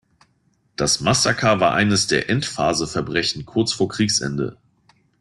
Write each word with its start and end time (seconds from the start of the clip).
Das 0.77 0.99
Massaker 0.99 1.59
war 1.59 1.75
eines 1.75 2.07
der 2.07 2.27
Endphaseverbrechen 2.27 3.45
kurz 3.45 3.71
vor 3.71 3.87
Kriegsende. 3.87 4.57